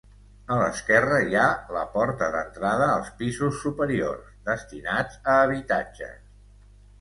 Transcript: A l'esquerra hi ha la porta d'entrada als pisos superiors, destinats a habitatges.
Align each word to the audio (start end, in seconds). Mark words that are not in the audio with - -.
A 0.53 0.55
l'esquerra 0.59 1.17
hi 1.25 1.35
ha 1.41 1.43
la 1.75 1.83
porta 1.97 2.29
d'entrada 2.35 2.87
als 2.95 3.11
pisos 3.19 3.61
superiors, 3.67 4.33
destinats 4.49 5.21
a 5.35 5.37
habitatges. 5.45 6.19